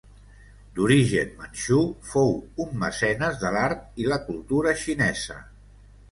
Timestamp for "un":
2.65-2.71